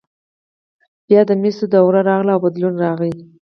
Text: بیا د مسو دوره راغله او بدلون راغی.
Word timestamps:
بیا 1.07 1.21
د 1.29 1.31
مسو 1.41 1.65
دوره 1.73 1.99
راغله 2.09 2.31
او 2.35 2.41
بدلون 2.45 2.75
راغی. 2.83 3.11